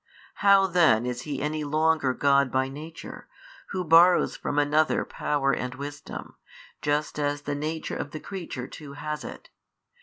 [0.41, 3.27] how then is He any longer God by Nature,
[3.69, 6.37] who borrows from another power and wisdom,
[6.81, 9.51] just as the nature of the creature too has it?